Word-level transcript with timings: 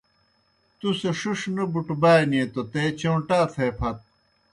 تُس 0.79 1.01
ݜِݜ 1.19 1.39
نہ 1.55 1.63
بُٹبانیئی 1.71 2.43
توْ 2.53 2.61
تے 2.71 2.83
چوݩٹا 2.99 3.39
تھے 3.53 3.67
پھت۔ 3.77 3.97